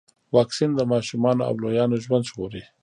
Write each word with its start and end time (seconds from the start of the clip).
واکسین 0.35 0.71
د 0.75 0.81
ماشومانو 0.91 1.41
او 1.49 1.53
لویانو 1.61 2.01
ژوند 2.05 2.27
ژغوري. 2.29 2.63